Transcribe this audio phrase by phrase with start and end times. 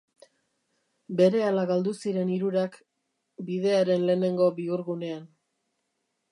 [1.19, 2.79] Berehala galdu ziren hirurak
[3.53, 5.33] bidearen lehenengo bihurgunean.